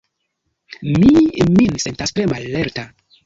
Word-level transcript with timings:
Mi 1.01 1.11
min 1.59 1.77
sentis 1.85 2.15
tre 2.19 2.27
mallerta. 2.35 2.87